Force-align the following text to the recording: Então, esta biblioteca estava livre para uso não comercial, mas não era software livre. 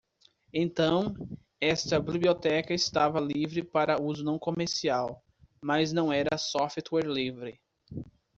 Então, 0.51 1.13
esta 1.61 1.99
biblioteca 1.99 2.73
estava 2.73 3.19
livre 3.19 3.63
para 3.63 4.01
uso 4.01 4.23
não 4.23 4.39
comercial, 4.39 5.23
mas 5.61 5.93
não 5.93 6.11
era 6.11 6.39
software 6.39 7.05
livre. 7.05 7.61